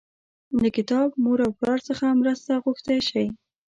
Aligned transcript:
له 0.61 0.69
کتاب، 0.77 1.07
مور 1.23 1.39
او 1.45 1.51
پلار 1.59 1.79
څخه 1.87 2.05
مرسته 2.21 2.51
غوښتی 2.63 2.99
شئ. 3.09 3.27